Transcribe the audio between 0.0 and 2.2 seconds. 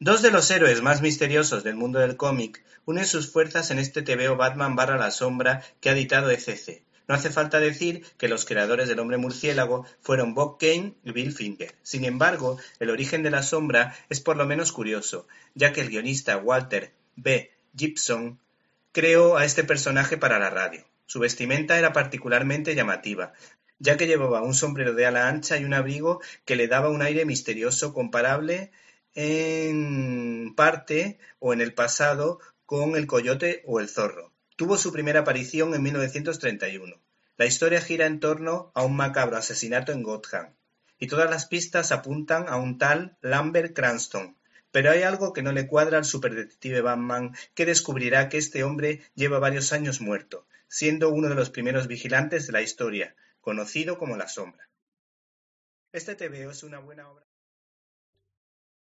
Dos de los héroes más misteriosos del mundo del